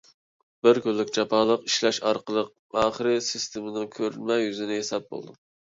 [0.67, 5.41] بىر كۈنلۈك جاپالىق ئىشلەش ئارقىلىق ئاخىرى سىستېمىنىڭ كۆرۈنمە يۈزىنى ياساپ بولدۇم.